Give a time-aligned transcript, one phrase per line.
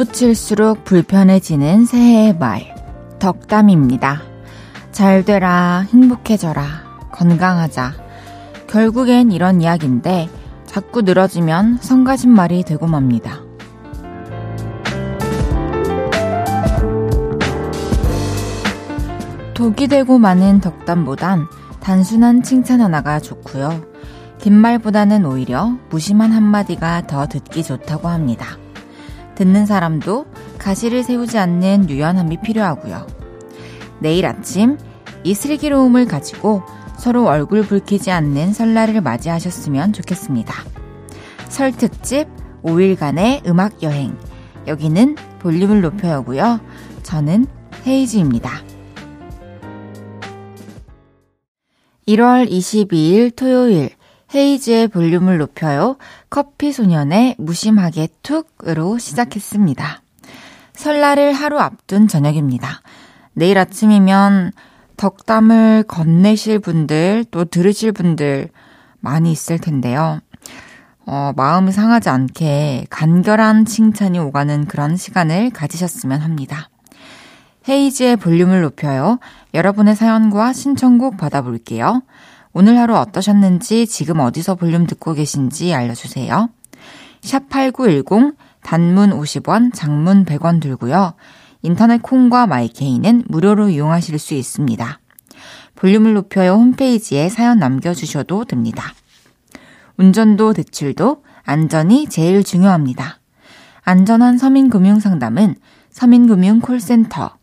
[0.00, 2.74] 덧붙일수록 불편해지는 새해의 말.
[3.18, 4.22] 덕담입니다.
[4.92, 6.62] 잘 되라, 행복해져라,
[7.12, 7.92] 건강하자.
[8.66, 10.30] 결국엔 이런 이야기인데
[10.64, 13.40] 자꾸 늘어지면 성가신 말이 되고 맙니다.
[19.52, 21.46] 독이 되고 많은 덕담보단
[21.80, 23.84] 단순한 칭찬 하나가 좋고요.
[24.38, 28.56] 긴 말보다는 오히려 무심한 한마디가 더 듣기 좋다고 합니다.
[29.40, 30.26] 듣는 사람도
[30.58, 33.06] 가시를 세우지 않는 유연함이 필요하고요.
[33.98, 34.76] 내일 아침
[35.24, 36.62] 이 슬기로움을 가지고
[36.98, 40.54] 서로 얼굴 붉히지 않는 설날을 맞이하셨으면 좋겠습니다.
[41.48, 42.28] 설 특집
[42.62, 44.14] 5일간의 음악 여행.
[44.66, 46.60] 여기는 볼륨을 높여요고요.
[47.02, 47.46] 저는
[47.86, 48.62] 헤이즈입니다.
[52.06, 53.88] 1월 22일 토요일
[54.34, 55.96] 헤이즈의 볼륨을 높여요.
[56.28, 60.02] 커피 소년의 무심하게 툭으로 시작했습니다.
[60.74, 62.80] 설날을 하루 앞둔 저녁입니다.
[63.32, 64.52] 내일 아침이면
[64.96, 68.50] 덕담을 건네실 분들, 또 들으실 분들
[69.00, 70.20] 많이 있을 텐데요.
[71.06, 76.68] 어, 마음이 상하지 않게 간결한 칭찬이 오가는 그런 시간을 가지셨으면 합니다.
[77.68, 79.18] 헤이지의 볼륨을 높여요.
[79.54, 82.02] 여러분의 사연과 신청곡 받아볼게요.
[82.52, 86.48] 오늘 하루 어떠셨는지, 지금 어디서 볼륨 듣고 계신지 알려주세요.
[87.20, 91.14] 샵8910, 단문 50원, 장문 100원 들고요.
[91.62, 94.98] 인터넷 콩과 마이케이는 무료로 이용하실 수 있습니다.
[95.76, 98.92] 볼륨을 높여요 홈페이지에 사연 남겨주셔도 됩니다.
[99.96, 103.20] 운전도 대출도 안전이 제일 중요합니다.
[103.82, 105.54] 안전한 서민금융상담은
[105.90, 107.36] 서민금융콜센터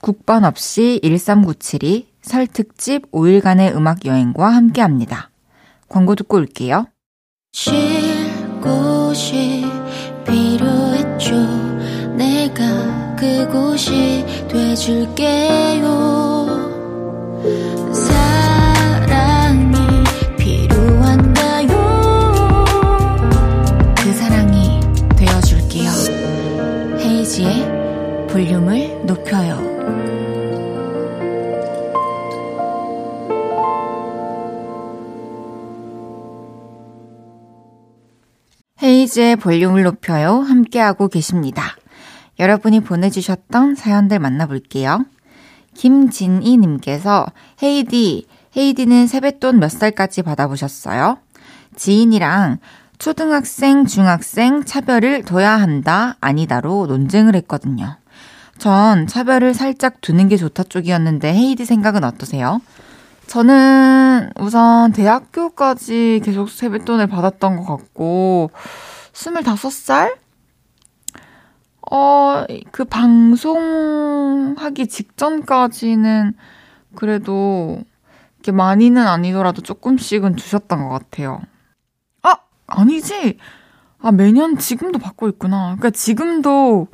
[0.00, 5.30] 국번 없이 1397이 설 특집 5일간의 음악 여행과 함께 합니다.
[5.88, 6.86] 광고 듣고 올게요.
[13.16, 15.86] 그곳이 돼줄게요.
[39.16, 40.40] 헤이즈의 볼륨을 높여요.
[40.40, 41.62] 함께하고 계십니다.
[42.38, 45.04] 여러분이 보내주셨던 사연들 만나볼게요.
[45.74, 47.26] 김진희님께서
[47.62, 51.18] 헤이디, 헤이디는 세뱃돈 몇 살까지 받아보셨어요?
[51.74, 52.58] 지인이랑
[52.98, 57.96] 초등학생, 중학생 차별을 둬야 한다, 아니다로 논쟁을 했거든요.
[58.58, 62.60] 전 차별을 살짝 두는 게 좋다 쪽이었는데 헤이디 생각은 어떠세요?
[63.26, 68.50] 저는 우선 대학교까지 계속 세뱃돈을 받았던 것 같고,
[69.16, 70.18] 25살?
[71.90, 73.28] 어, 그 방송하기
[74.88, 76.34] 직전까지는
[76.94, 77.80] 그래도
[78.36, 81.40] 이렇게 많이는 아니더라도 조금씩은 주셨던 것 같아요.
[82.22, 82.36] 아!
[82.66, 83.38] 아니지!
[83.98, 85.76] 아, 매년 지금도 받고 있구나.
[85.76, 86.88] 그러니까 지금도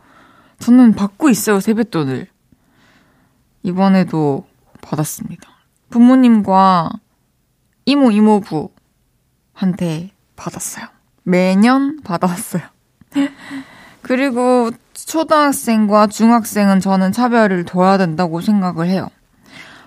[0.61, 2.29] 저는 받고 있어요, 세뱃돈을.
[3.65, 4.47] 이번에도
[4.81, 5.49] 받았습니다.
[5.91, 6.91] 부모님과
[7.87, 8.71] 이모, 이모부한테
[10.37, 10.92] 받았어요.
[11.23, 12.63] 매년 받았어요.
[14.03, 19.09] 그리고 초등학생과 중학생은 저는 차별을 둬야 된다고 생각을 해요.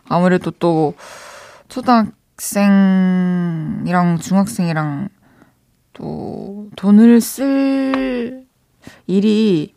[0.08, 0.94] 아무래도 또
[1.68, 5.10] 초등학생이랑 중학생이랑
[5.94, 8.46] 또 돈을 쓸
[9.08, 9.74] 일이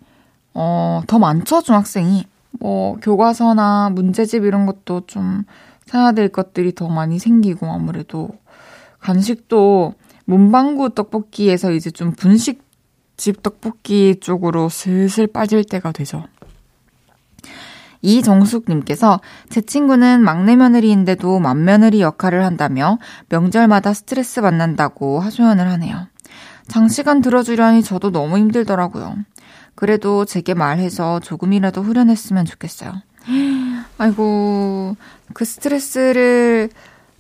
[0.55, 2.27] 어, 더 많죠, 중학생이.
[2.51, 5.45] 뭐, 교과서나 문제집 이런 것도 좀
[5.87, 8.31] 사야 될 것들이 더 많이 생기고 아무래도
[8.99, 9.95] 간식도
[10.29, 16.23] 문방구 떡볶이에서 이제 좀 분식집 떡볶이 쪽으로 슬슬 빠질 때가 되죠.
[18.03, 22.99] 이정숙님께서 제 친구는 막내 며느리인데도 맏며느리 역할을 한다며
[23.31, 26.07] 명절마다 스트레스 받는다고 하소연을 하네요.
[26.69, 29.17] 장시간 들어주려니 저도 너무 힘들더라고요.
[29.75, 32.93] 그래도 제게 말해서 조금이라도 후련했으면 좋겠어요.
[33.97, 34.95] 아이고,
[35.33, 36.69] 그 스트레스를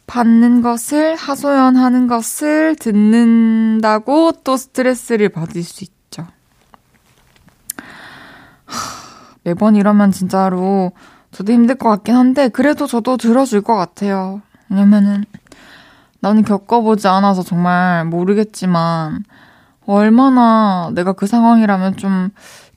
[0.08, 6.26] 받는 것을, 하소연하는 것을 듣는다고 또 스트레스를 받을 수 있죠.
[9.44, 10.92] 매번 이러면 진짜로
[11.30, 14.40] 저도 힘들 것 같긴 한데, 그래도 저도 들어줄 것 같아요.
[14.70, 15.24] 왜냐면은,
[16.20, 19.24] 나는 겪어보지 않아서 정말 모르겠지만,
[19.86, 22.30] 얼마나 내가 그 상황이라면 좀,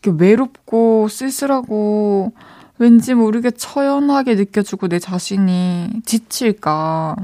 [0.03, 2.33] 이렇게 외롭고 쓸쓸하고,
[2.81, 7.15] 왠지 모르게 처연하게 느껴지고 내 자신이 지칠까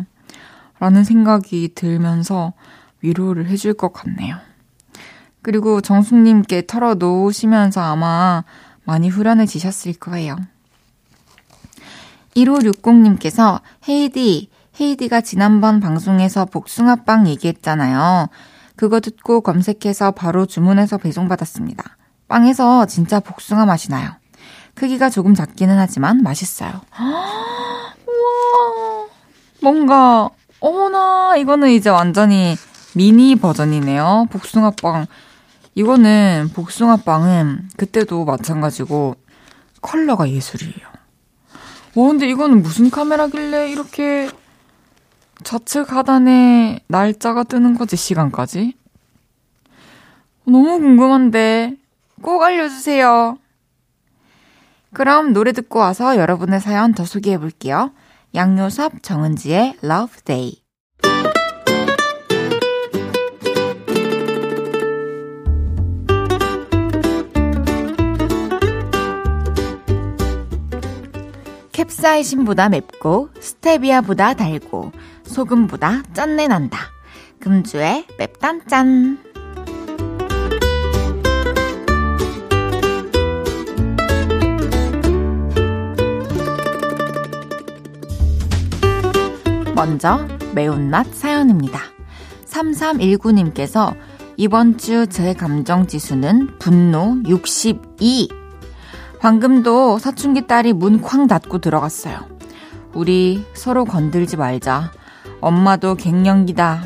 [0.77, 2.53] 라는 생각이 들면서
[3.01, 4.37] 위로를 해줄 것 같네요.
[5.41, 8.43] 그리고 정숙님께 털어놓으시면서 아마
[8.83, 10.35] 많이 후련해지셨을 거예요.
[12.35, 18.27] 1560님께서 헤이디, 헤이디가 지난번 방송에서 복숭아빵 얘기했잖아요.
[18.75, 21.97] 그거 듣고 검색해서 바로 주문해서 배송받았습니다.
[22.27, 24.11] 빵에서 진짜 복숭아 맛이 나요.
[24.77, 26.81] 크기가 조금 작기는 하지만 맛있어요.
[28.07, 29.07] 우와,
[29.61, 30.29] 뭔가,
[30.59, 32.55] 어머나, 이거는 이제 완전히
[32.93, 34.27] 미니 버전이네요.
[34.29, 35.07] 복숭아빵.
[35.73, 39.15] 이거는, 복숭아빵은 그때도 마찬가지고
[39.81, 40.87] 컬러가 예술이에요.
[41.95, 44.29] 와, 근데 이거는 무슨 카메라길래 이렇게
[45.43, 48.75] 좌측 하단에 날짜가 뜨는 거지, 시간까지?
[50.45, 51.75] 너무 궁금한데
[52.21, 53.37] 꼭 알려주세요.
[54.93, 57.91] 그럼 노래 듣고 와서 여러분의 사연 더 소개해 볼게요.
[58.33, 60.61] 양요섭 정은지의 Love Day.
[71.71, 74.91] 캡사이신보다 맵고 스테비아보다 달고
[75.23, 76.79] 소금보다 짠내 난다.
[77.39, 79.26] 금주의 맵단짠.
[89.87, 91.79] 먼저 매운맛 사연입니다.
[92.45, 93.95] 3319님께서
[94.35, 98.27] 이번 주 제 감정 지수는 분노 62.
[99.21, 102.17] 방금도 사춘기 딸이 문 쾅 닫고 들어갔어요.
[102.93, 104.91] 우리 서로 건들지 말자.
[105.39, 106.83] 엄마도 갱년기다.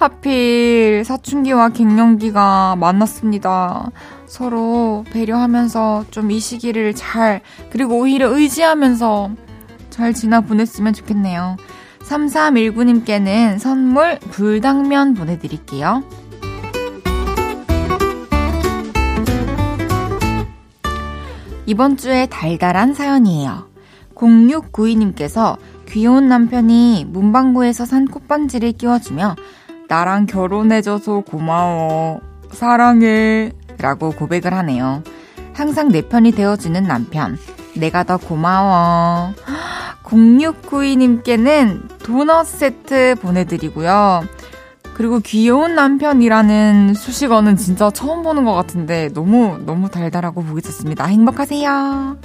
[0.00, 3.90] 하필 사춘기와 갱년기가 만났습니다.
[4.26, 7.40] 서로 배려하면서 좀 이 시기를 잘,
[7.70, 9.30] 그리고 오히려 의지하면서
[9.90, 11.56] 잘 지나 보냈으면 좋겠네요.
[12.02, 16.02] 3319님께는 선물 불당면 보내드릴게요.
[21.66, 23.68] 이번 주에 달달한 사연이에요.
[24.14, 25.56] 0692님께서
[25.88, 29.36] 귀여운 남편이 문방구에서 산 꽃반지를 끼워주며
[29.88, 32.20] 나랑 결혼해줘서 고마워.
[32.52, 33.52] 사랑해.
[33.78, 35.02] 라고 고백을 하네요.
[35.52, 37.38] 항상 내 편이 되어주는 남편.
[37.76, 39.32] 내가 더 고마워.
[40.04, 44.24] 0692님께는 도넛 세트 보내드리고요.
[44.94, 51.06] 그리고 귀여운 남편이라는 수식어는 진짜 처음 보는 것 같은데 너무, 너무 달달하고 보기 좋습니다.
[51.06, 52.18] 행복하세요.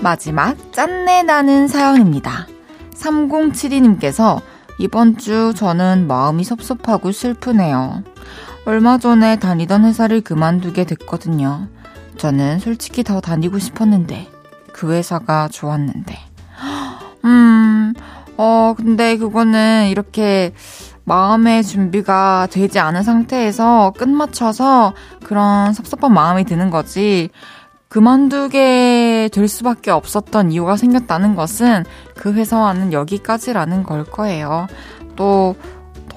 [0.00, 2.46] 마지막, 짠내 나는 사연입니다.
[2.94, 4.40] 3072님께서
[4.78, 8.02] 이번 주 저는 마음이 섭섭하고 슬프네요.
[8.64, 11.68] 얼마 전에 다니던 회사를 그만두게 됐거든요.
[12.20, 14.28] 저는 솔직히 더 다니고 싶었는데,
[14.72, 16.18] 그 회사가 좋았는데.
[17.24, 17.94] 음,
[18.36, 20.52] 어, 근데 그거는 이렇게
[21.04, 24.94] 마음의 준비가 되지 않은 상태에서 끝마쳐서
[25.24, 27.30] 그런 섭섭한 마음이 드는 거지.
[27.88, 31.84] 그만두게 될 수밖에 없었던 이유가 생겼다는 것은
[32.14, 34.68] 그 회사와는 여기까지라는 걸 거예요.
[35.16, 35.56] 또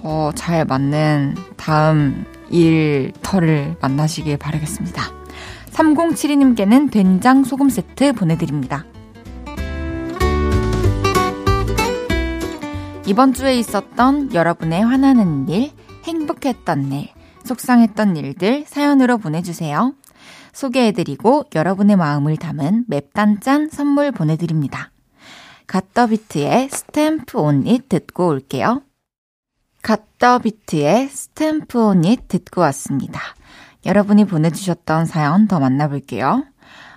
[0.03, 5.22] 더 잘 맞는 다음 일터를 만나시길 바라겠습니다.
[5.71, 8.85] 3072님께는 된장 소금 세트 보내드립니다.
[13.05, 15.71] 이번 주에 있었던 여러분의 화나는 일,
[16.05, 17.09] 행복했던 일,
[17.43, 19.93] 속상했던 일들 사연으로 보내주세요.
[20.53, 24.91] 소개해드리고 여러분의 마음을 담은 맵단짠 선물 보내드립니다.
[25.67, 28.83] 갓더비트의 스탬프 온잇 듣고 올게요.
[29.81, 33.19] 갓더비트의 스탬프 온잇 듣고 왔습니다.
[33.85, 36.43] 여러분이 보내주셨던 사연 더 만나볼게요.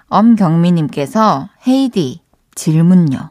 [0.09, 2.23] 엄경미님께서 헤이디
[2.55, 3.31] 질문요.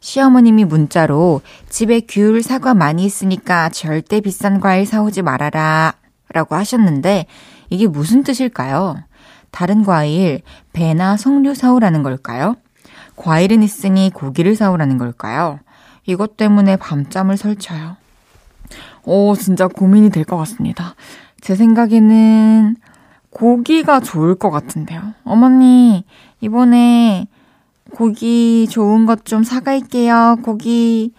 [0.00, 5.94] 시어머님이 문자로 집에 귤, 사과 많이 있으니까 절대 비싼 과일 사오지 말아라
[6.32, 7.26] 라고 하셨는데
[7.70, 8.96] 이게 무슨 뜻일까요?
[9.50, 12.56] 다른 과일, 배나 석류 사오라는 걸까요?
[13.16, 15.58] 과일은 있으니 고기를 사오라는 걸까요?
[16.04, 17.96] 이것 때문에 밤잠을 설쳐요.
[19.04, 20.94] 오, 진짜 고민이 될 것 같습니다.
[21.40, 22.76] 제 생각에는
[23.36, 25.12] 고기가 좋을 것 같은데요.
[25.24, 26.06] 어머니,
[26.40, 27.28] 이번에
[27.94, 30.38] 고기 좋은 것 좀 사갈게요.
[30.42, 31.12] 고기,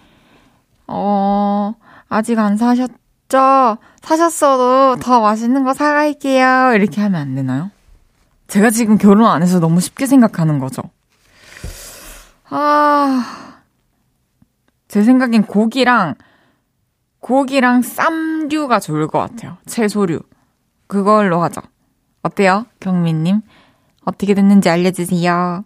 [0.88, 1.76] 어,
[2.10, 3.78] 아직 안 사셨죠?
[4.02, 6.74] 사셨어도 더 맛있는 거 사갈게요.
[6.74, 7.70] 이렇게 하면 안 되나요?
[8.48, 10.82] 제가 지금 결혼 안 해서 너무 쉽게 생각하는 거죠.
[12.50, 13.60] 아,
[14.88, 16.16] 제 생각엔 고기랑,
[17.20, 19.58] 고기랑 쌈류가 좋을 것 같아요.
[19.68, 20.22] 채소류.
[20.88, 21.62] 그걸로 하죠.
[22.22, 22.66] 어때요?
[22.80, 23.42] 경민님?
[24.06, 25.64] 어떻게 됐는지 알려주세요.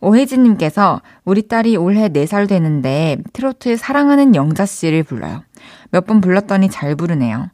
[0.00, 5.42] 오혜진님께서 우리 딸이 올해 4살 되는데 트로트의 사랑하는 영자씨를 불러요.
[5.90, 7.50] 몇 번 불렀더니 잘 부르네요.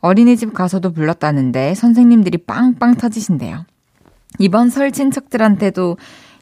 [0.00, 3.64] 어린이집 가서도 불렀다는데 선생님들이 빵빵 터지신대요.
[4.38, 5.96] 이번 설 친척들한테도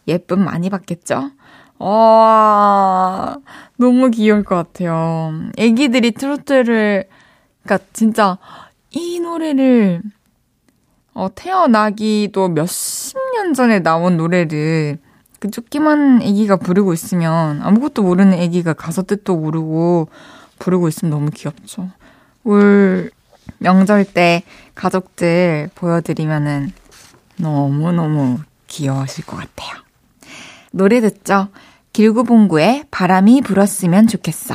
[0.08, 1.30] 예쁨 많이 받겠죠?
[1.78, 3.36] 와,
[3.76, 5.32] 너무 귀여울 것 같아요.
[5.58, 7.04] 애기들이 트로트를,
[7.62, 8.38] 그니까 진짜
[8.90, 10.00] 이 노래를,
[11.14, 14.98] 어, 태어나기도 몇십 년 전에 나온 노래를
[15.38, 20.08] 그 조그만 애기가 부르고 있으면 아무것도 모르는 애기가 가사 뜻도 모르고
[20.58, 21.90] 부르고 있으면 너무 귀엽죠.
[22.44, 23.10] 올
[23.58, 24.42] 명절 때
[24.74, 26.72] 가족들 보여드리면은
[27.36, 28.38] 너무너무
[28.68, 29.82] 귀여우실 것 같아요.
[30.70, 31.48] 노래 듣죠?
[31.92, 34.54] 길구봉구의 바람이 불었으면 좋겠어.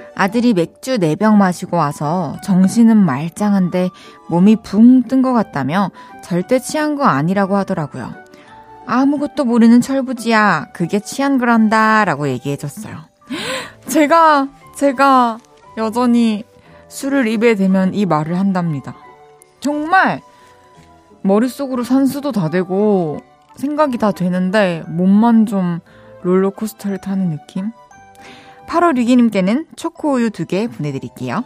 [0.21, 3.89] 아들이 맥주 4병 마시고 와서 정신은 말짱한데
[4.29, 5.89] 몸이 붕 뜬 것 같다며
[6.23, 8.13] 절대 취한 거 아니라고 하더라고요.
[8.85, 10.67] 아무것도 모르는 철부지야.
[10.73, 12.05] 그게 취한 거란다.
[12.05, 12.97] 라고 얘기해줬어요.
[13.87, 15.39] 제가, 제가
[15.77, 16.43] 여전히
[16.87, 18.93] 술을 입에 대면 이 말을 한답니다.
[19.59, 20.21] 정말
[21.23, 23.17] 머릿속으로 산수도 다 되고
[23.55, 25.79] 생각이 다 되는데 몸만 좀
[26.21, 27.71] 롤러코스터를 타는 느낌?
[28.71, 31.43] 8월 6일님께는 초코우유 2개 보내드릴게요.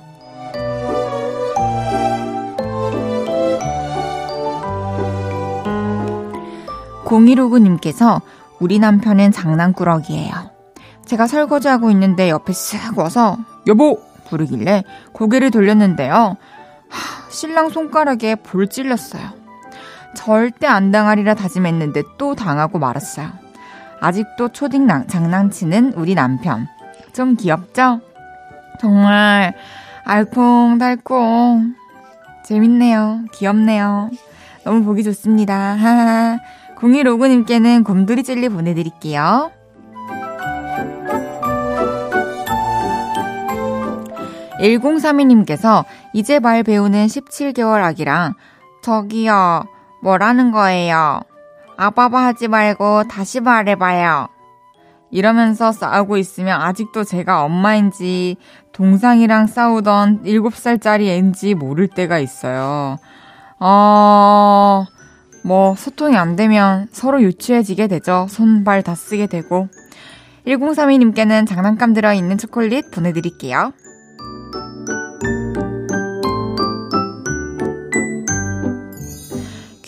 [7.06, 8.22] 0159님께서
[8.60, 10.52] 우리 남편은 장난꾸러기예요.
[11.06, 14.00] 제가 설거지하고 있는데 옆에 쓱 와서 여보!
[14.28, 16.38] 부르길래 고개를 돌렸는데요.
[16.90, 19.30] 하, 신랑 손가락에 볼 찔렸어요.
[20.16, 23.30] 절대 안 당하리라 다짐했는데 또 당하고 말았어요.
[24.00, 26.68] 아직도 초딩 장난치는 우리 남편.
[27.16, 28.02] 좀 귀엽죠?
[28.80, 29.56] 정말
[30.04, 31.74] 알콩달콩
[32.44, 33.22] 재밌네요.
[33.34, 34.12] 귀엽네요.
[34.66, 35.56] 너무 보기 좋습니다.
[35.80, 36.38] 하하.
[36.76, 39.50] 0159님께는 곰돌이 젤리 보내드릴게요.
[44.60, 48.34] 1032님께서 이제 말 배우는 17개월 아기랑
[48.82, 49.64] 저기요,
[50.02, 51.22] 뭐라는 거예요?
[51.78, 54.35] 아바바 하지 말고 다시 말해봐요.
[55.16, 58.36] 이러면서 싸우고 있으면 아직도 제가 엄마인지
[58.74, 62.98] 동상이랑 싸우던 7살짜리 앤지 모를 때가 있어요.
[63.58, 64.86] 어,
[65.46, 68.28] 뭐, 소통이 안 되면 서로 유치해지게 되죠.
[68.30, 69.70] 손발 다 쓰게 되고.
[70.48, 73.72] 1032님께는 장난감 들어있는 초콜릿 보내드릴게요.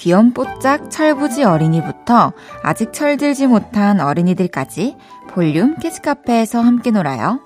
[0.08, 2.32] 귀염뽀짝 철부지 어린이부터
[2.64, 4.96] 아직 철들지 못한 어린이들까지
[5.28, 7.42] 볼륨 키즈카페에서 함께 놀아요.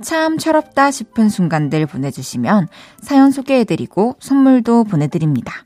[0.00, 2.66] 참 철없다 싶은 순간들 보내주시면
[3.00, 5.64] 사연 소개해드리고 선물도 보내드립니다.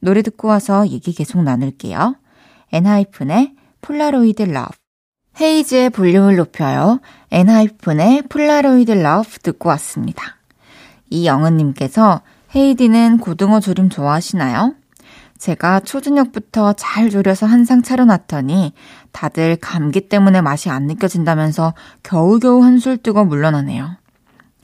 [0.00, 2.16] 노래 듣고 와서 얘기 계속 나눌게요.
[2.72, 4.72] 엔하이픈의 폴라로이드 러브
[5.38, 6.98] 헤이즈의 볼륨을 높여요.
[7.30, 10.38] 엔하이픈의 폴라로이드 러브 듣고 왔습니다.
[11.10, 12.22] 이영은님께서
[12.56, 14.77] 헤이디는 고등어 조림 좋아하시나요?
[15.38, 18.72] 제가 초저녁부터 잘 졸여서 한 상 차려놨더니
[19.12, 23.96] 다들 감기 때문에 맛이 안 느껴진다면서 겨우겨우 한술 뜨고 물러나네요.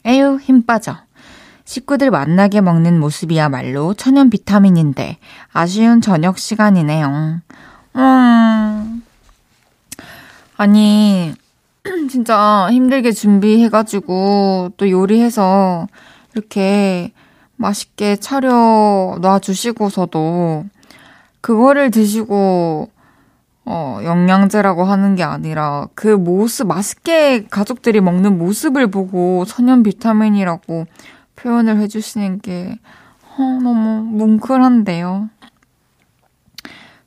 [0.07, 0.97] 에휴, 힘 빠져.
[1.65, 5.19] 식구들 만나게 먹는 모습이야말로 천연 비타민인데
[5.53, 7.41] 아쉬운 저녁 시간이네요.
[7.97, 9.03] 음.
[10.57, 11.35] 아니,
[12.11, 15.87] 진짜 힘들게 준비해가지고 또 요리해서
[16.35, 17.13] 이렇게
[17.57, 20.65] 맛있게 차려 놔주시고서도
[21.41, 22.91] 그거를 드시고
[23.67, 30.87] 어, 영양제라고 하는 게 아니라 그 모습, 맛있게 가족들이 먹는 모습을 보고 천연 비타민이라고
[31.37, 32.79] 표현을 해주시는 게
[33.37, 35.31] 어, 너무 뭉클한데요.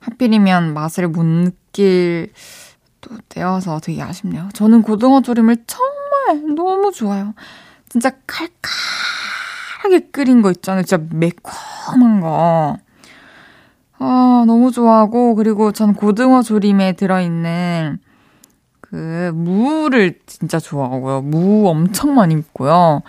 [0.00, 2.32] 하필이면 맛을 못 느낄
[3.00, 4.48] 또 때여서 되게 아쉽네요.
[4.52, 7.34] 저는 고등어 조림을 정말 너무 좋아요.
[7.88, 8.48] 진짜 칼칼
[9.88, 10.84] 하게 끓인 거 있잖아요.
[10.84, 12.76] 진짜 매콤한 거.
[13.98, 17.98] 아, 너무 좋아하고, 그리고 전 고등어 조림에 들어있는
[18.80, 21.22] 그 무를 진짜 좋아하고요.
[21.22, 23.02] 무 엄청 많이 먹고요.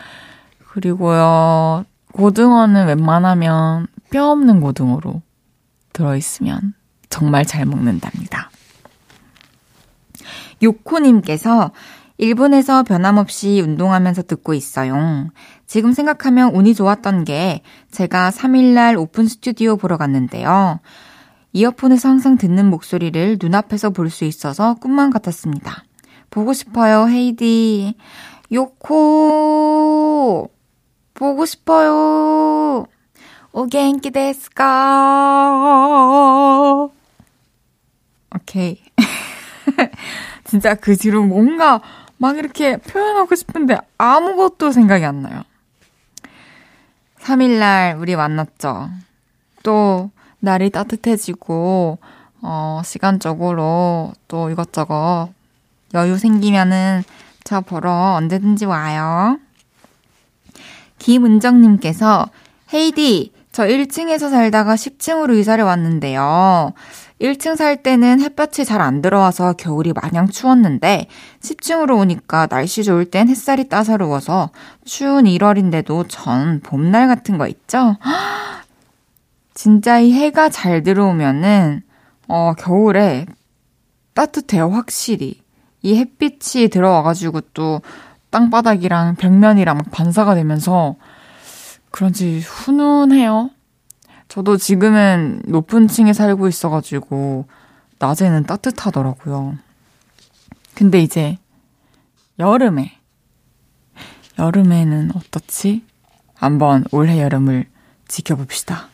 [0.70, 5.22] 그리고요, 고등어는 웬만하면 뼈 없는 고등어로
[5.94, 6.74] 들어있으면
[7.10, 8.50] 정말 잘 먹는답니다.
[10.62, 11.72] 요코님께서
[12.18, 15.30] 일본에서 변함없이 운동하면서 듣고 있어요.
[15.70, 17.62] 지금 생각하면 운이 좋았던 게
[17.92, 20.80] 제가 3일날 오픈 스튜디오 보러 갔는데요.
[21.54, 25.84] 이어폰에서 항상 듣는 목소리를 눈앞에서 볼 수 있어서 꿈만 같았습니다.
[26.32, 27.94] 보고 싶어요, 헤이디.
[28.52, 29.70] 요코!
[31.14, 32.88] 보고 싶어요.
[33.52, 34.66] 오겐키 데스까?
[38.36, 38.82] 오케이.
[40.46, 41.80] 진짜 그 뒤로 뭔가
[42.18, 45.44] 막 이렇게 표현하고 싶은데 아무것도 생각이 안 나요.
[47.22, 48.90] 3일날 우리 만났죠.
[49.64, 50.10] 또
[50.40, 52.00] 날이 따뜻해지고,
[52.42, 55.30] 어, 시간적으로 또 이것저것
[55.94, 57.04] 여유 생기면은
[57.44, 59.40] 저 보러 언제든지 와요.
[61.00, 62.30] 김은정님께서
[62.74, 66.74] 헤이디, 저 1층에서 살다가 10층으로 이사를 왔는데요.
[67.22, 71.08] 1층 살 때는 햇볕이 잘 안 들어와서 겨울이 마냥 추웠는데
[71.42, 74.52] 10층으로 오니까 날씨 좋을 땐 햇살이 따사로워서
[74.86, 77.98] 추운 1월인데도 전 봄날 같은 거 있죠?
[79.54, 81.82] 진짜 이 해가 잘 들어오면은
[82.30, 83.26] 어 겨울에
[84.14, 85.42] 따뜻해요, 확실히.
[85.82, 87.82] 이 햇빛이 들어와가지고 또
[88.30, 90.96] 땅바닥이랑 벽면이랑 막 반사가 되면서
[91.92, 93.50] 그런지 훈훈해요.
[94.30, 97.46] 저도 지금은 높은 층에 살고 있어가지고
[97.98, 99.58] 낮에는 따뜻하더라고요.
[100.76, 101.38] 근데 이제
[102.38, 102.96] 여름에
[104.38, 105.84] 여름에는 어떻지?
[106.36, 107.66] 한번 올해 여름을
[108.08, 108.88] 지켜봅시다.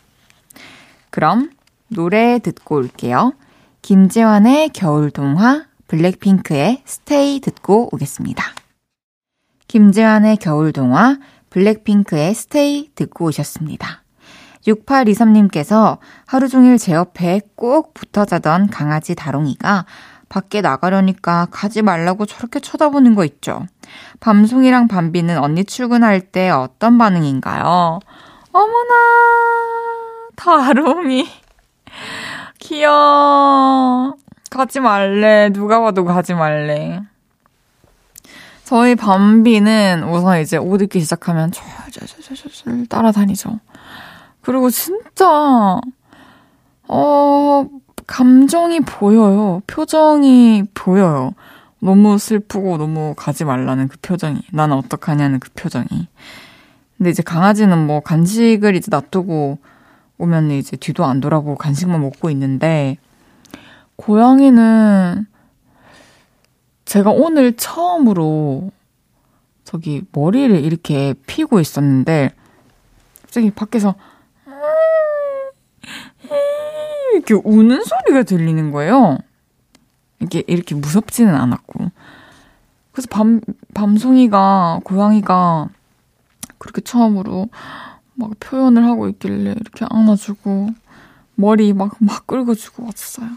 [1.12, 1.52] 그럼
[1.90, 3.34] 노래 듣고 올게요.
[3.84, 8.44] 김재환의 겨울 동화, 블랙핑크의 스테이 듣고 오겠습니다.
[9.68, 11.20] 김재환의 겨울 동화,
[11.52, 14.05] 블랙핑크의 스테이 듣고 오셨습니다.
[14.68, 19.86] 6823님께서 하루 종일 제 옆에 꼭 붙어 자던 강아지 다롱이가
[20.30, 23.66] 밖에 나가려니까 가지 말라고 저렇게 쳐다보는 거 있죠.
[24.20, 28.00] 밤송이랑 밤비는 언니 출근할 때 어떤 반응인가요?
[28.52, 28.94] 어머나,
[30.36, 31.28] 다롱이.
[32.60, 34.16] 귀여워.
[34.50, 35.50] 가지 말래.
[35.50, 37.02] 누가 봐도 가지 말래.
[38.64, 43.60] 저희 밤비는 우선 이제 옷 입기 시작하면 철철철철철 따라다니죠.
[44.46, 45.80] 그리고 진짜,
[46.88, 47.68] 어,
[48.06, 49.64] 감정이 보여요.
[49.66, 51.34] 표정이 보여요.
[51.80, 54.42] 너무 슬프고 너무 가지 말라는 그 표정이.
[54.52, 55.88] 나는 어떡하냐는 그 표정이.
[56.98, 59.58] 근데 이제 강아지는 뭐 간식을 이제 놔두고
[60.20, 62.98] 오면 이제 뒤도 안 돌아보고 간식만 먹고 있는데,
[63.96, 65.26] 고양이는
[66.86, 68.72] 제가 오늘 처음으로
[69.64, 72.30] 저기 머리를 이렇게 피고 있었는데,
[73.24, 73.96] 갑자기 밖에서
[77.16, 79.18] 이렇게 우는 소리가 들리는 거예요.
[80.20, 81.92] 이게 이렇게 무섭지는 않았고.
[82.92, 83.42] 그래서 밤,
[83.74, 85.70] 밤송이가, 고양이가
[86.58, 87.50] 그렇게 처음으로
[88.14, 90.70] 막 표현을 하고 있길래 이렇게 안아주고,
[91.36, 93.28] 머리 막, 막 긁어주고 왔어요.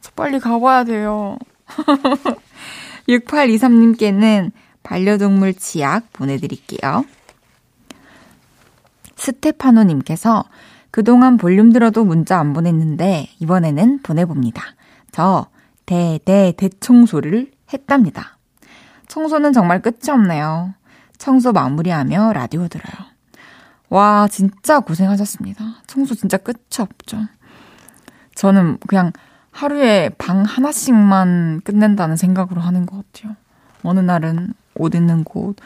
[0.00, 1.36] 저 빨리 가봐야 돼요.
[3.08, 7.04] 6823님께는 반려동물 치약 보내드릴게요.
[9.16, 10.44] 스테파노님께서
[10.92, 14.62] 그동안 볼륨 들어도 문자 안 보냈는데 이번에는 보내봅니다.
[15.10, 15.46] 저
[15.86, 18.36] 대, 대, 대청소를 했답니다.
[19.08, 20.74] 청소는 정말 끝이 없네요.
[21.16, 23.06] 청소 마무리하며 라디오 들어요.
[23.88, 25.64] 와, 진짜 고생하셨습니다.
[25.86, 27.18] 청소 진짜 끝이 없죠.
[28.34, 29.12] 저는 그냥
[29.50, 33.36] 하루에 방 하나씩만 끝낸다는 생각으로 하는 것 같아요.
[33.82, 35.56] 어느 날은 옷 입는 곳,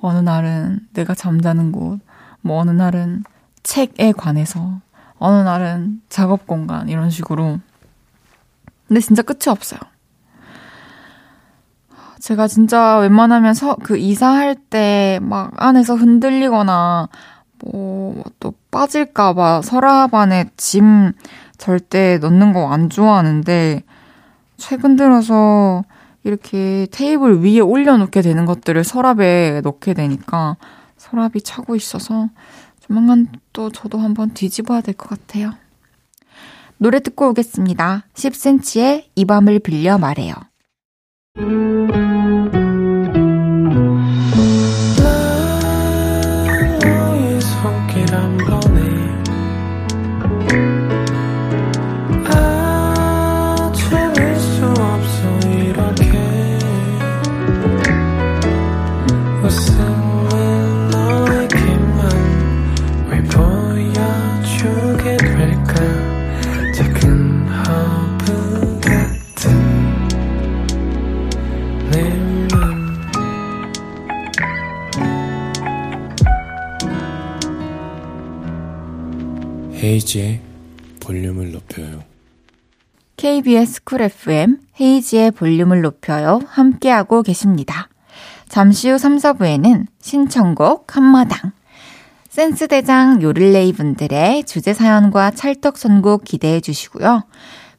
[0.00, 2.00] 어느 날은 내가 잠자는 곳,
[2.40, 3.22] 뭐 어느 날은
[3.62, 4.80] 책에 관해서
[5.18, 7.58] 어느 날은 작업 공간 이런 식으로
[8.88, 9.80] 근데 진짜 끝이 없어요.
[12.20, 17.08] 제가 진짜 웬만하면 서, 그 이사할 때 막 안에서 흔들리거나
[17.64, 21.12] 뭐 또 빠질까봐 서랍 안에 짐
[21.58, 23.82] 절대 넣는 거 안 좋아하는데
[24.56, 25.84] 최근 들어서
[26.24, 30.56] 이렇게 테이블 위에 올려놓게 되는 것들을 서랍에 넣게 되니까
[30.96, 32.28] 서랍이 차고 있어서
[32.86, 35.54] 조만간 또 저도 한번 뒤집어야 될 것 같아요.
[36.78, 38.06] 노래 듣고 오겠습니다.
[38.14, 40.34] 10cm의 이 밤을 빌려 말해요.
[79.92, 80.40] 헤이지의
[81.00, 82.02] 볼륨을 높여요.
[83.18, 86.40] KBS 쿨 FM 헤이지의 볼륨을 높여요.
[86.46, 87.88] 함께하고 계십니다.
[88.48, 91.52] 잠시 후 3, 4부에는 신청곡 한마당.
[92.30, 97.24] 센스대장 요릴레이 분들의 주제 사연과 찰떡 선곡 기대해 주시고요.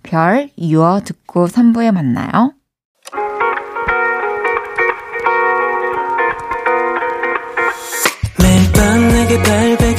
[0.04, 2.54] 별, 유어 듣고 3부에 만나요.
[8.39, 9.62] 매일 밤 내게 발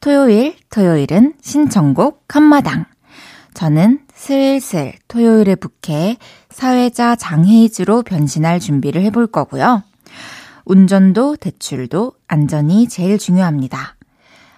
[0.00, 2.86] 토요일, 토요일은 신청곡 한마당.
[3.54, 6.16] 저는 슬슬 토요일의 부캐
[6.50, 9.82] 사회자 장헤이즈로 변신할 준비를 해볼 거고요.
[10.64, 13.96] 운전도 대출도 안전이 제일 중요합니다.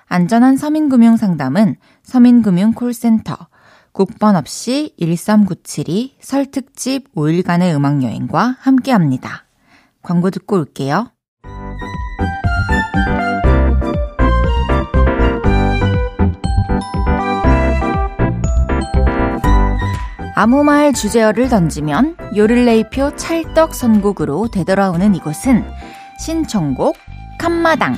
[0.07, 3.37] 안전한 서민금융 상담은 서민금융 콜센터
[3.93, 9.45] 국번 없이 1397이 설 특집 5일간의 음악여행과 함께합니다.
[10.03, 11.13] 광고 듣고 올게요.
[20.41, 25.65] 아무 말 주제어를 던지면 요를레이표 찰떡 선곡으로 되돌아오는 이곳은
[26.21, 26.97] 신청곡
[27.41, 27.97] 칸마당.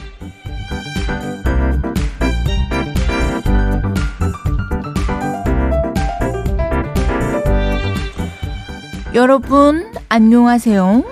[9.12, 11.04] 여러분, 안녕하세요.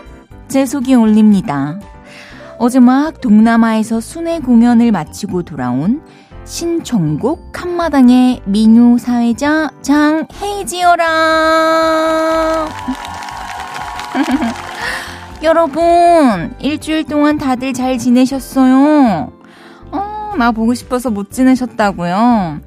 [0.48, 1.78] 제 속이 올립니다.
[2.56, 6.00] 어제 막 동남아에서 순회 공연을 마치고 돌아온
[6.48, 11.06] 신청곡 한마당의 민요 사회자 장헤이지어라.
[15.44, 19.30] 여러분, 일주일 동안 다들 잘 지내셨어요?
[19.92, 22.60] 어, 나 보고 싶어서 못 지내셨다고요?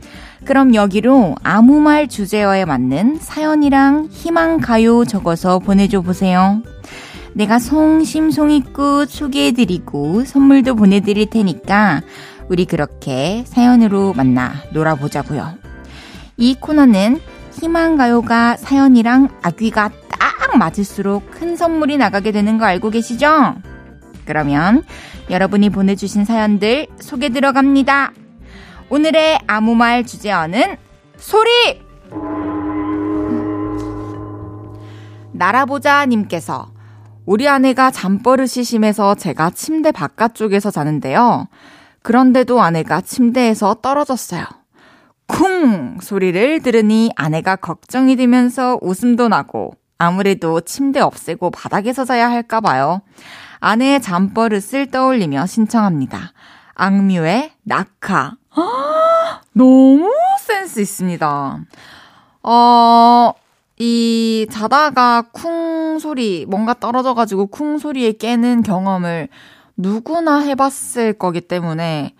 [0.45, 6.61] 그럼 여기로 아무 말 주제어에 맞는 사연이랑 희망 가요 적어서 보내줘 보세요.
[7.33, 12.01] 내가 송심송이꽃 소개해드리고 선물도 보내드릴 테니까
[12.51, 15.53] 우리 그렇게 사연으로 만나 놀아보자고요.
[16.35, 17.21] 이 코너는
[17.53, 23.55] 희망가요가 사연이랑 아귀가 딱 맞을수록 큰 선물이 나가게 되는 거 알고 계시죠?
[24.25, 24.83] 그러면
[25.29, 28.11] 여러분이 보내주신 사연들 소개 들어갑니다.
[28.89, 30.75] 오늘의 아무 말 주제어는
[31.15, 31.81] 소리!
[35.31, 36.69] 나라보자님께서
[37.25, 41.47] 우리 아내가 잠버릇이 심해서 제가 침대 바깥쪽에서 자는데요.
[42.03, 44.45] 그런데도 아내가 침대에서 떨어졌어요.
[45.27, 45.99] 쿵!
[46.01, 53.01] 소리를 들으니 아내가 걱정이 되면서 웃음도 나고 아무래도 침대 없애고 바닥에서 자야 할까봐요.
[53.59, 56.33] 아내의 잠버릇을 떠올리며 신청합니다.
[56.73, 58.33] 악뮤의 낙하.
[59.53, 61.59] 너무 센스 있습니다.
[62.43, 63.31] 어,
[63.77, 69.29] 이 자다가 쿵 소리, 뭔가 떨어져가지고 쿵 소리에 깨는 경험을
[69.81, 72.13] 누구나 해봤을 거기 때문에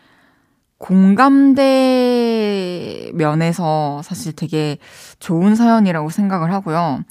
[0.77, 1.61] 공감대
[3.13, 4.77] 면에서 사실 되게
[5.19, 7.03] 좋은 사연이라고 생각을 하고요.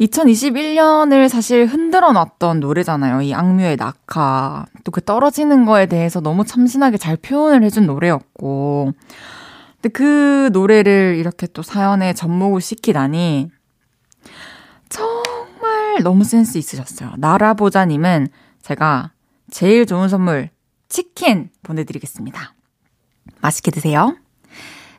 [0.00, 3.22] 2021년을 사실 흔들어 놨던 노래잖아요.
[3.22, 4.66] 이 악뮤의 낙하.
[4.84, 8.92] 또 그 떨어지는 거에 대해서 너무 참신하게 잘 표현을 해준 노래였고.
[9.76, 13.50] 근데 그 노래를 이렇게 또 사연에 접목을 시키다니
[14.88, 17.14] 정말 너무 센스 있으셨어요.
[17.16, 18.28] 나라보자님은
[18.62, 19.12] 제가
[19.50, 20.50] 제일 좋은 선물
[20.88, 22.54] 치킨 보내드리겠습니다.
[23.40, 24.16] 맛있게 드세요.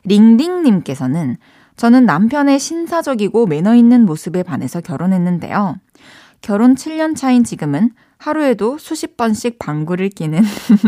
[0.04, 1.36] 링링님께서는
[1.76, 5.76] 저는 남편의 신사적이고 매너 있는 모습에 반해서 결혼했는데요.
[6.40, 10.42] 결혼 7년 차인 지금은 하루에도 수십 번씩 방구를 끼는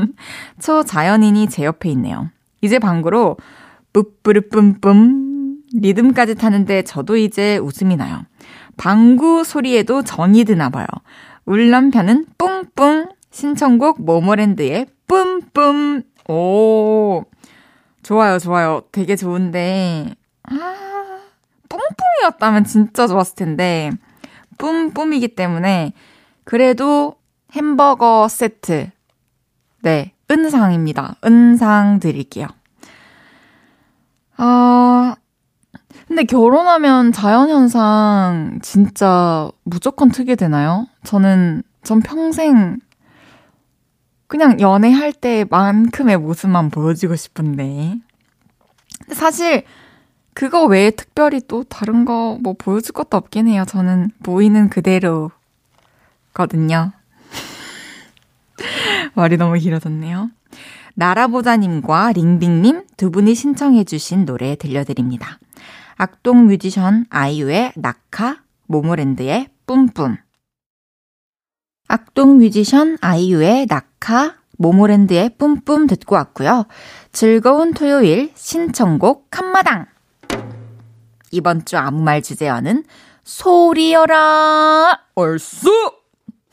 [0.60, 2.30] 초자연인이 제 옆에 있네요.
[2.60, 3.36] 이제 방구로
[3.92, 8.24] 뿌뿌르 뿜뿜 리듬까지 타는데 저도 이제 웃음이 나요.
[8.76, 10.86] 방구 소리에도 정이 드나 봐요.
[11.46, 16.02] 울남편은 뿡뿡, 신청곡 모모랜드의 뿜뿜.
[16.28, 17.24] 오,
[18.02, 18.82] 좋아요, 좋아요.
[18.92, 20.14] 되게 좋은데,
[20.44, 21.20] 아,
[21.68, 23.90] 뿡뿡이었다면 진짜 좋았을 텐데,
[24.58, 25.92] 뿜뿜이기 때문에,
[26.44, 27.16] 그래도
[27.52, 28.90] 햄버거 세트.
[29.82, 31.16] 네, 은상입니다.
[31.24, 32.46] 은상 드릴게요.
[34.38, 35.14] 어,
[36.06, 40.86] 근데 결혼하면 자연현상 진짜 무조건 트게 되나요?
[41.04, 42.78] 저는, 전 평생
[44.30, 47.96] 그냥 연애할 때만큼의 모습만 보여주고 싶은데.
[49.12, 49.64] 사실
[50.34, 53.64] 그거 외에 특별히 또 다른 거 뭐 보여줄 것도 없긴 해요.
[53.66, 55.32] 저는 보이는 그대로거든요.
[59.14, 60.30] 말이 너무 길어졌네요.
[60.94, 65.40] 나라보자님과 링빙님 두 분이 신청해주신 노래 들려드립니다.
[65.96, 70.18] 악동 뮤지션 아이유의 낙하, 모모랜드의 뿜뿜.
[71.90, 76.66] 악동 뮤지션 아이유의 낙하, 모모랜드의 뿜뿜 듣고 왔고요.
[77.10, 79.86] 즐거운 토요일 신청곡 한마당.
[81.32, 82.84] 이번 주 아무 말 주제어는
[83.24, 85.68] 소리여라 얼쑤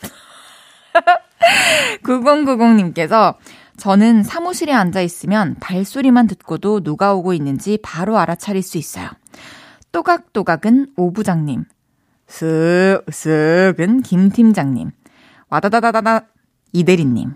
[2.03, 3.35] 9090님께서
[3.77, 9.07] 저는 사무실에 앉아 있으면 발소리만 듣고도 누가 오고 있는지 바로 알아차릴 수 있어요.
[9.91, 11.65] 또각또각은 오 부장님,
[12.27, 14.89] 쓱쓱은 김 팀장님,
[15.49, 16.25] 와다다다다다
[16.73, 17.35] 이대리님.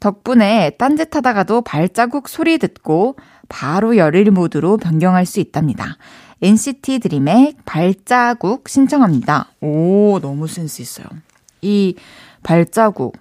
[0.00, 3.16] 덕분에 딴짓 하다가도 발자국 소리 듣고
[3.48, 5.96] 바로 열일 모드로 변경할 수 있답니다.
[6.42, 9.48] NCT 드림의 발자국 신청합니다.
[9.60, 11.06] 오, 너무 센스 있어요.
[11.62, 11.96] 이
[12.42, 13.16] 발자국.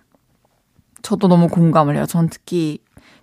[1.02, 2.06] 저도 너무 공감을 해요.
[2.06, 2.80] 전 특히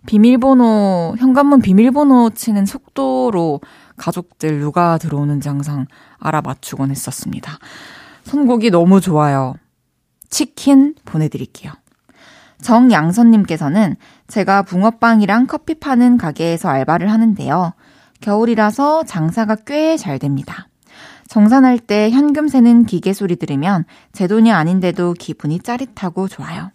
[0.07, 3.61] 비밀번호, 현관문 비밀번호 치는 속도로
[3.97, 5.87] 가족들 누가 들어오는지 항상
[6.19, 7.59] 알아맞추곤 했었습니다.
[8.25, 9.55] 선곡이 너무 좋아요.
[10.33, 11.73] 치킨 보내드릴게요.
[12.63, 13.97] 정양선님께서는
[14.29, 17.75] 제가 붕어빵이랑 커피 파는 가게에서 알바를 하는데요.
[18.21, 20.69] 겨울이라서 장사가 꽤 잘 됩니다.
[21.29, 26.71] 정산할 때 현금 세는 기계 소리 들으면 제 돈이 아닌데도 기분이 짜릿하고 좋아요.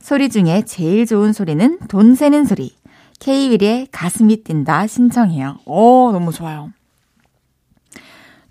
[0.00, 2.74] 소리 중에 제일 좋은 소리는 돈 세는 소리.
[3.20, 5.58] K-윌의 가슴이 뛴다 신청해요.
[5.66, 6.70] 오, 너무 좋아요.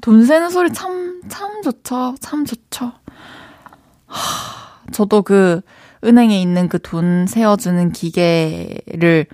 [0.02, 2.16] 돈 세는 소리 참, 참 좋죠.
[2.20, 2.92] 참 좋죠.
[4.14, 5.62] 하, 저도 그
[6.04, 9.26] 은행에 있는 그 돈 세어주는 기계를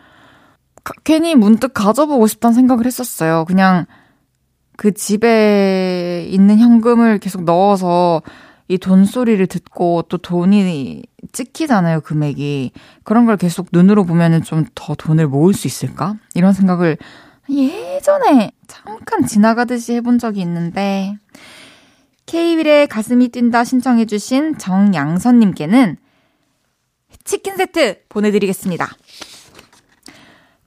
[0.84, 3.46] 가, 괜히 문득 가져보고 싶다는 생각을 했었어요.
[3.46, 3.86] 그냥
[4.78, 8.22] 그 집에 있는 현금을 계속 넣어서
[8.72, 12.72] 이 돈 소리를 듣고 또 돈이 찍히잖아요, 금액이.
[13.04, 16.16] 그런 걸 계속 눈으로 보면은 좀 더 돈을 모을 수 있을까?
[16.36, 16.98] 이런 생각을
[17.50, 21.16] 예전에 잠깐 지나가듯이 해본 적이 있는데,
[22.30, 25.98] 케이윌의 가슴이 뛴다 신청해주신 정양선님께는
[27.24, 28.88] 치킨 세트 보내드리겠습니다.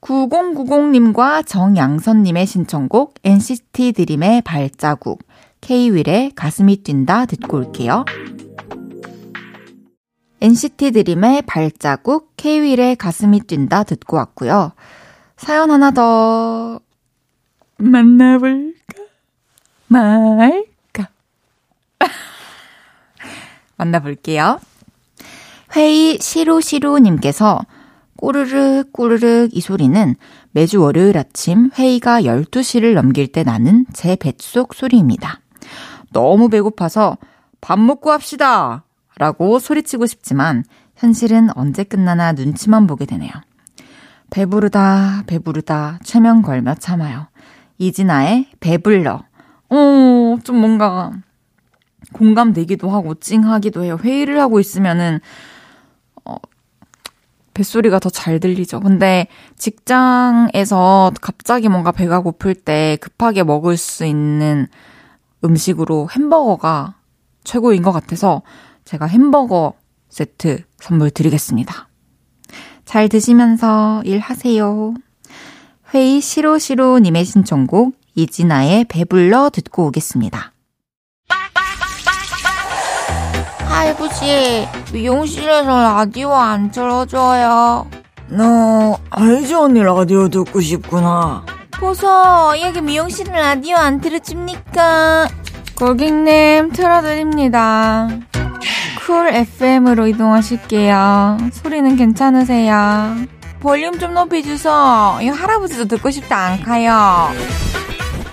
[0.01, 5.23] 9090님과 정양선님의 신청곡 NCT 드림의 발자국,
[5.61, 8.03] K-윌의 가슴이 뛴다 듣고 올게요.
[10.41, 14.73] NCT 드림의 발자국, K-윌의 가슴이 뛴다 듣고 왔고요.
[15.37, 16.81] 사연 하나 더
[17.77, 18.73] 만나볼까?
[19.87, 20.72] 말까?
[23.83, 24.59] 만나볼게요.
[25.75, 27.59] 회의 시루시루님께서
[28.15, 30.15] 꼬르륵 꼬르륵 이 소리는
[30.51, 35.39] 매주 월요일 아침 회의가 12시를 넘길 때 나는 제 뱃속 소리입니다.
[36.11, 37.17] 너무 배고파서
[37.59, 38.83] 밥 먹고 합시다!
[39.17, 40.63] 라고 소리치고 싶지만
[40.95, 43.31] 현실은 언제 끝나나 눈치만 보게 되네요.
[44.29, 47.27] 배부르다, 배부르다, 최면 걸며 참아요.
[47.77, 49.23] 이진아의 배불러.
[49.69, 51.11] 어, 좀 뭔가
[52.11, 53.97] 공감되기도 하고 찡하기도 해요.
[54.01, 55.19] 회의를 하고 있으면은
[57.53, 58.79] 뱃소리가 더 잘 들리죠.
[58.79, 64.67] 근데 직장에서 갑자기 뭔가 배가 고플 때 급하게 먹을 수 있는
[65.43, 66.95] 음식으로 햄버거가
[67.43, 68.41] 최고인 것 같아서
[68.85, 69.73] 제가 햄버거
[70.09, 71.89] 세트 선물 드리겠습니다.
[72.85, 74.93] 잘 드시면서 일하세요.
[75.93, 80.52] 회의 시로시로님의 신청곡 이진아의 배불러 듣고 오겠습니다.
[83.73, 87.87] 할아버지, 미용실에서 라디오 안 틀어줘요.
[88.27, 91.43] 너 알지 언니 라디오 듣고 싶구나.
[91.79, 92.07] 보소,
[92.61, 95.27] 여기 미용실 라디오 안 틀어줍니까?
[95.75, 98.09] 고객님, 틀어드립니다.
[99.05, 101.37] 쿨 FM으로 이동하실게요.
[101.51, 103.15] 소리는 괜찮으세요?
[103.59, 104.69] 볼륨 좀 높여주소.
[105.21, 107.29] 이 할아버지도 듣고 싶다 안 가요?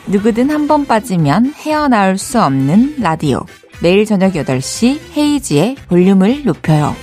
[0.07, 3.41] 누구든 한 번 빠지면 헤어나올 수 없는 라디오.
[3.83, 6.95] 매일 저녁 8시 헤이지의 볼륨을 높여요.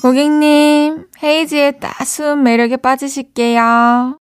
[0.00, 4.18] 고객님, 헤이지의 따스운 매력에 빠지실게요.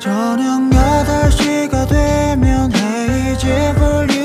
[0.00, 4.19] 저녁 8시가 되면 헤이지의 볼륨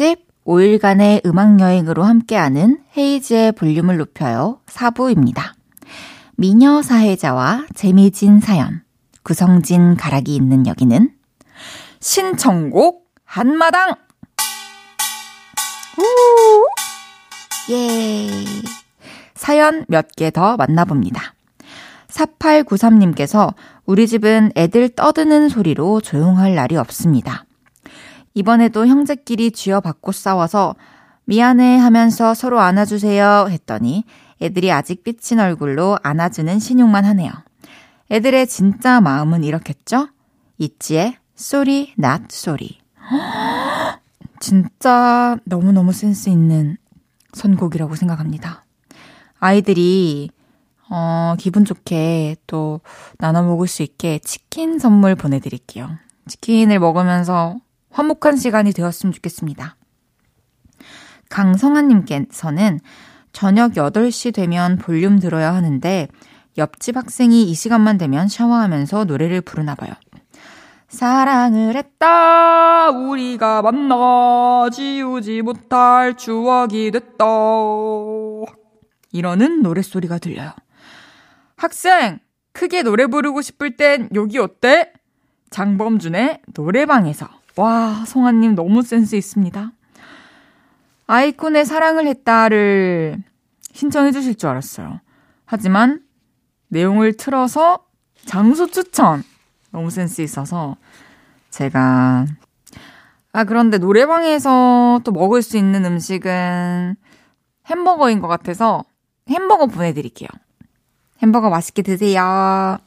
[0.00, 5.52] 특집 5일간의 음악여행으로 함께하는 헤이즈의 볼륨을 높여요 4부입니다.
[6.36, 8.80] 미녀 사회자와 재미진 사연,
[9.22, 11.10] 구성진 가락이 있는 여기는
[12.00, 13.94] 신청곡 한마당!
[15.98, 16.66] 우!
[17.72, 18.30] 예.
[19.34, 21.34] 사연 몇 개 더 만나봅니다.
[22.08, 23.52] 4893님께서
[23.84, 27.44] 우리 집은 애들 떠드는 소리로 조용할 날이 없습니다.
[28.34, 30.76] 이번에도 형제끼리 쥐어박고 싸워서
[31.24, 34.04] 미안해 하면서 서로 안아주세요 했더니
[34.40, 37.30] 애들이 아직 삐친 얼굴로 안아주는 시늉만 하네요.
[38.10, 40.08] 애들의 진짜 마음은 이렇겠죠?
[40.58, 42.80] 있지의 Sorry Not Sorry.
[44.40, 46.76] 진짜 너무너무 센스 있는
[47.32, 48.64] 선곡이라고 생각합니다.
[49.38, 50.30] 아이들이
[50.88, 52.80] 어, 기분 좋게 또
[53.18, 55.90] 나눠 먹을 수 있게 치킨 선물 보내드릴게요.
[56.26, 57.58] 치킨을 먹으면서
[57.90, 59.76] 화목한 시간이 되었으면 좋겠습니다.
[61.28, 62.80] 강성아님께서는
[63.32, 66.08] 저녁 8시 되면 볼륨 들어야 하는데
[66.58, 69.92] 옆집 학생이 이 시간만 되면 샤워하면서 노래를 부르나 봐요.
[70.88, 77.24] 사랑을 했다 우리가 만나 지우지 못할 추억이 됐다
[79.12, 80.50] 이러는 노랫소리가 들려요.
[81.56, 82.18] 학생
[82.52, 84.92] 크게 노래 부르고 싶을 땐 여기 어때?
[85.50, 87.28] 장범준의 노래방에서
[87.60, 89.72] 와 송아님 너무 센스 있습니다.
[91.06, 93.22] 아이콘의 사랑을 했다를
[93.72, 95.00] 신청해 주실 줄 알았어요.
[95.44, 96.00] 하지만
[96.68, 97.84] 내용을 틀어서
[98.24, 99.22] 장소 추천
[99.72, 100.76] 너무 센스 있어서
[101.50, 102.24] 제가
[103.34, 106.96] 아 그런데 노래방에서 또 먹을 수 있는 음식은
[107.66, 108.84] 햄버거인 것 같아서
[109.28, 110.30] 햄버거 보내드릴게요.
[111.22, 112.78] 햄버거 맛있게 드세요.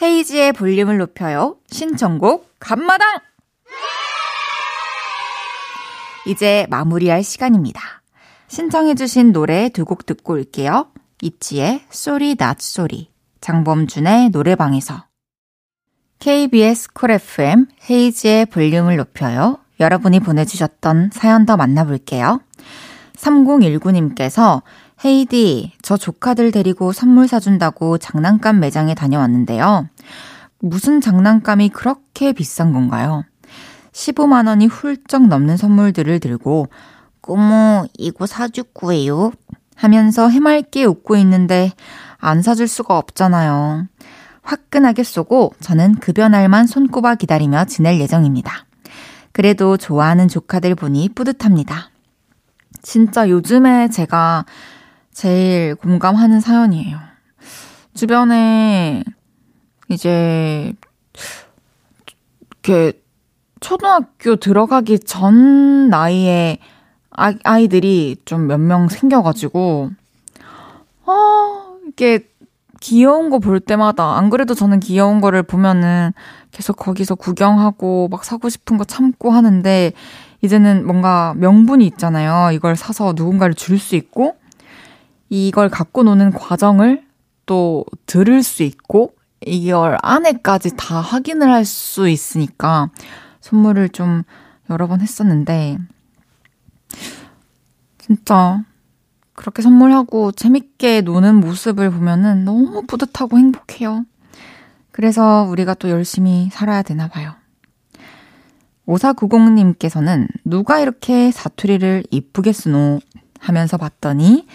[0.00, 1.58] 헤이즈의 볼륨을 높여요.
[1.66, 3.20] 신청곡 한마당!
[6.26, 7.80] 이제 마무리할 시간입니다.
[8.48, 10.88] 신청해주신 노래 두 곡 듣고 올게요.
[11.22, 13.10] 있지의 Sorry Not Sorry,
[13.40, 15.04] 장범준의 노래방에서.
[16.18, 19.58] KBS 쿨 FM 헤이즈의 볼륨을 높여요.
[19.80, 22.40] 여러분이 보내주셨던 사연 더 만나볼게요.
[23.16, 24.62] 3019님께서
[25.04, 29.88] 헤이디, 저 조카들 데리고 선물 사준다고 장난감 매장에 다녀왔는데요.
[30.60, 33.24] 무슨 장난감이 그렇게 비싼 건가요?
[33.94, 36.68] 15만 원이 훌쩍 넘는 선물들을 들고
[37.20, 39.32] 꼬모 이거 사줄 거예요
[39.76, 41.72] 하면서 해맑게 웃고 있는데
[42.18, 43.86] 안 사줄 수가 없잖아요.
[44.42, 48.66] 화끈하게 쏘고 저는 급여 날만 손꼽아 기다리며 지낼 예정입니다.
[49.32, 51.90] 그래도 좋아하는 조카들 보니 뿌듯합니다.
[52.82, 54.44] 진짜 요즘에 제가
[55.12, 56.98] 제일 공감하는 사연이에요.
[57.94, 59.02] 주변에
[59.88, 60.72] 이제
[62.50, 63.03] 이렇게
[63.68, 66.58] 초등학교 들어가기 전 나이에
[67.16, 69.90] 아, 아이들이 좀 몇 명 생겨가지고,
[71.06, 72.28] 아, 이게
[72.80, 76.12] 귀여운 거 볼 때마다, 안 그래도 저는 귀여운 거를 보면은
[76.50, 79.92] 계속 거기서 구경하고 막 사고 싶은 거 참고 하는데,
[80.42, 82.50] 이제는 뭔가 명분이 있잖아요.
[82.52, 84.36] 이걸 사서 누군가를 줄 수 있고,
[85.30, 87.02] 이걸 갖고 노는 과정을
[87.46, 89.14] 또 들을 수 있고,
[89.46, 92.90] 이걸 안에까지 다 확인을 할 수 있으니까
[93.44, 94.22] 선물을 좀
[94.70, 95.76] 여러 번 했었는데,
[97.98, 98.64] 진짜
[99.34, 104.06] 그렇게 선물하고 재밌게 노는 모습을 보면은 너무 뿌듯하고 행복해요.
[104.92, 107.34] 그래서 우리가 또 열심히 살아야 되나 봐요.
[108.88, 113.00] 5490님께서는 누가 이렇게 사투리를 이쁘게 쓰노
[113.40, 114.46] 하면서 봤더니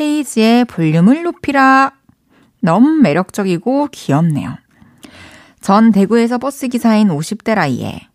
[0.00, 1.92] 헤이즈의 볼륨을 높이라.
[2.60, 4.56] 너무 매력적이고 귀엽네요.
[5.60, 8.07] 전 대구에서 버스기사인 50대 라이에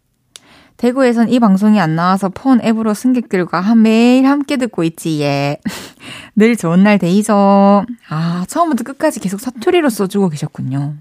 [0.78, 5.58] 대구에선 이 방송이 안 나와서 폰 앱으로 승객들과 매일 함께 듣고 있지, 예.
[6.36, 7.86] 늘 좋은 날 데이죠.
[8.10, 10.96] 아, 처음부터 끝까지 계속 사투리로 써주고 계셨군요.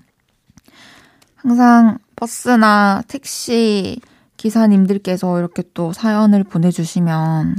[1.37, 4.01] 항상 버스나 택시
[4.37, 7.57] 기사님들께서 이렇게 또 사연을 보내주시면,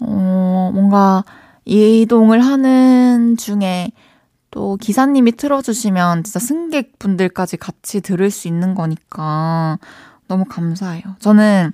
[0.00, 1.24] 어, 뭔가
[1.64, 3.90] 이동을 하는 중에
[4.50, 9.78] 또 기사님이 틀어주시면 진짜 승객분들까지 같이 들을 수 있는 거니까
[10.32, 11.02] 너무 감사해요.
[11.18, 11.72] 저는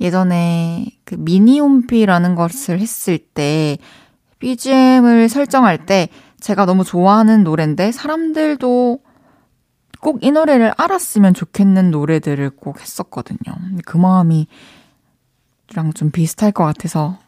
[0.00, 3.78] 예전에 그 미니홈피라는 것을 했을 때
[4.38, 9.00] BGM을 설정할 때 제가 너무 좋아하는 노래인데 사람들도
[10.00, 13.38] 꼭 이 노래를 알았으면 좋겠는 노래들을 꼭 했었거든요.
[13.84, 14.46] 그 마음이
[15.74, 17.18] 랑 좀 비슷할 것 같아서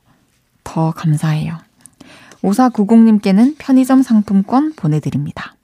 [0.65, 1.59] 더 감사해요.
[2.43, 5.55] 5490님께는 편의점 상품권 보내드립니다.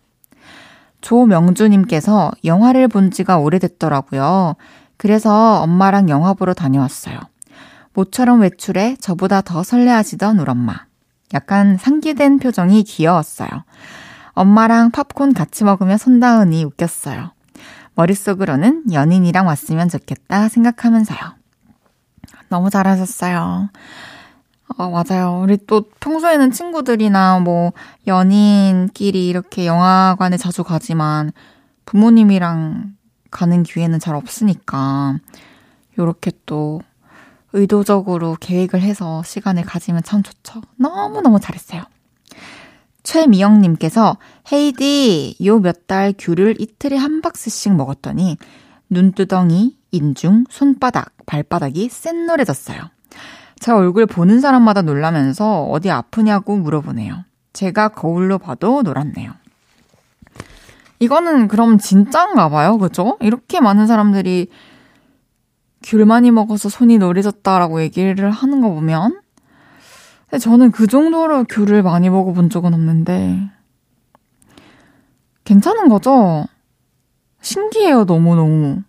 [1.00, 4.56] 조명주님께서 영화를 본 지가 오래됐더라고요.
[4.98, 7.18] 그래서 엄마랑 영화 보러 다녀왔어요.
[7.94, 10.86] 모처럼 외출해 저보다 더 설레하시던 우리 엄마.
[11.32, 13.48] 약간 상기된 표정이 귀여웠어요.
[14.32, 17.32] 엄마랑 팝콘 같이 먹으며 손다은이 웃겼어요.
[17.94, 21.18] 머릿속으로는 연인이랑 왔으면 좋겠다 생각하면서요.
[22.48, 23.70] 너무 잘하셨어요.
[24.76, 25.40] 어, 맞아요.
[25.42, 27.72] 우리 또 평소에는 친구들이나 뭐
[28.06, 31.32] 연인끼리 이렇게 영화관에 자주 가지만
[31.84, 32.97] 부모님이랑
[33.30, 35.18] 가는 기회는 잘 없으니까
[35.98, 36.80] 요렇게 또
[37.52, 40.60] 의도적으로 계획을 해서 시간을 가지면 참 좋죠.
[40.76, 41.82] 너무너무 잘했어요.
[43.02, 44.18] 최미영님께서
[44.52, 48.36] 헤이디 요 몇 달 귤을 이틀에 한 박스씩 먹었더니
[48.90, 52.78] 눈두덩이, 인중, 손바닥, 발바닥이 샛노래졌어요.
[53.60, 57.24] 제 얼굴 보는 사람마다 놀라면서 어디 아프냐고 물어보네요.
[57.54, 59.32] 제가 거울로 봐도 놀았네요.
[61.00, 62.78] 이거는 그럼 진짠가 봐요.
[62.78, 63.16] 그죠?
[63.20, 64.48] 이렇게 많은 사람들이
[65.82, 69.20] 귤 많이 먹어서 손이 노래졌다라고 얘기를 하는 거 보면
[70.28, 73.50] 근데 저는 그 정도로 귤을 많이 먹어본 적은 없는데
[75.44, 76.44] 괜찮은 거죠?
[77.40, 78.82] 신기해요, 너무너무.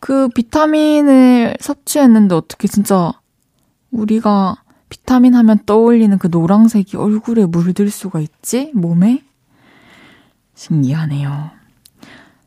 [0.00, 3.12] 그 비타민을 섭취했는데 어떻게 진짜
[3.90, 8.70] 우리가 비타민 하면 떠올리는 그 노랑색이 얼굴에 물들 수가 있지?
[8.74, 9.22] 몸에?
[10.56, 11.50] 신기하네요.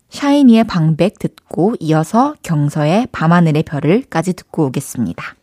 [0.10, 5.36] 샤이니의 방백 듣고 이어서 경서의 밤하늘의 별을까지 듣고 오겠습니다.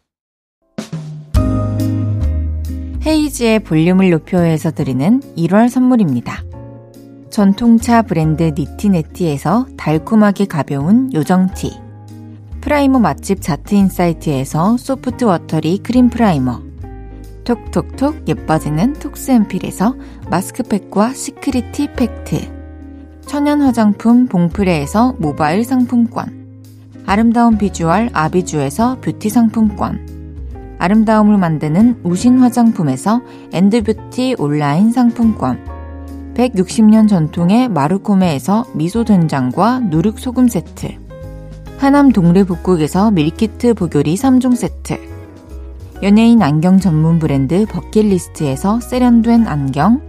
[3.07, 6.43] 헤이즈의 볼륨을 높여서 드리는 1월 선물입니다.
[7.31, 11.79] 전통차 브랜드 니티네티에서 달콤하게 가벼운 요정티
[12.63, 16.63] primer 맛집 자트인사이트에서 soft watery cream primer
[17.45, 19.95] 톡톡톡 예뻐지는 톡스앰필에서
[20.31, 22.56] 마스크팩과 시크리티 팩트
[23.27, 26.47] 천연 화장품 봉프레에서 모바일 상품권.
[27.07, 30.77] 아름다운 비주얼 아비주에서 뷰티 상품권.
[30.79, 33.23] 아름다움을 만드는 우신 화장품에서
[33.53, 35.59] 엔드뷰티 온라인 상품권.
[36.35, 40.89] 160년 전통의 마르코메에서 미소된장과 누룩소금 세트.
[41.79, 44.99] 하남 동래북국에서 밀키트 보교리 3종 세트.
[46.03, 50.01] 연예인 안경 전문 브랜드 버킷리스트에서 세련된 안경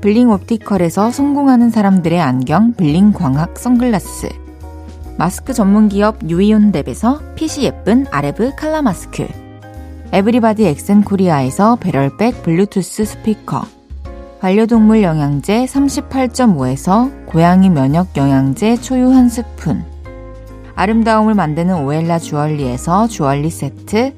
[0.00, 4.30] 블링 옵티컬에서 성공하는 사람들의 안경 블링 광학 선글라스.
[5.18, 9.28] 마스크 전문 기업 유이온랩에서 핏이 예쁜 아레브 칼라 마스크.
[10.12, 13.62] 에브리바디 엑센 코리아에서 배럴백 블루투스 스피커.
[14.40, 19.84] 반려동물 영양제 38.5에서 고양이 면역 영양제 초유 한 스푼.
[20.76, 24.14] 아름다움을 만드는 오엘라 주얼리에서 주얼리 세트.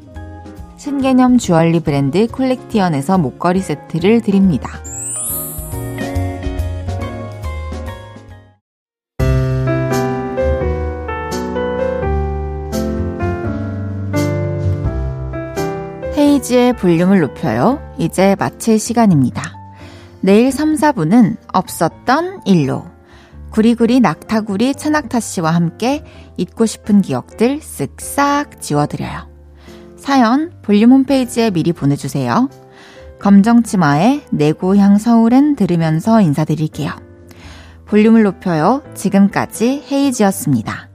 [0.76, 4.70] 신개념 주얼리 브랜드 콜렉티언에서 목걸이 세트를 드립니다.
[16.42, 17.80] 헤이지의 볼륨을 높여요.
[17.98, 19.56] 이제 마칠 시간입니다.
[20.20, 22.84] 내일 3, 4분은 없었던 일로
[23.50, 26.04] 구리구리 낙타구리 천낙타 씨와 함께
[26.36, 29.28] 잊고 싶은 기억들 쓱싹 지워드려요.
[29.96, 32.48] 사연 볼륨 홈페이지에 미리 보내주세요.
[33.20, 36.90] 검정치마의 내 고향 서울엔 들으면서 인사드릴게요.
[37.86, 38.82] 볼륨을 높여요.
[38.94, 40.88] 지금까지 헤이지였습니다.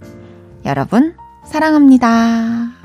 [0.65, 2.76] 여러분, 사랑합니다.